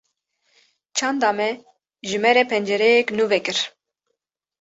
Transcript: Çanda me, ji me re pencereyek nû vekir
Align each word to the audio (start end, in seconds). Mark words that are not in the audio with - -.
Çanda 0.95 1.29
me, 1.39 1.49
ji 2.07 2.17
me 2.23 2.31
re 2.35 2.43
pencereyek 2.49 3.07
nû 3.17 3.25
vekir 3.33 3.59